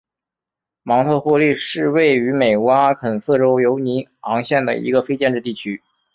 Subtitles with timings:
[0.81, 5.83] 芒特霍利是位于美国阿肯色州犹尼昂县的一个非建制地区。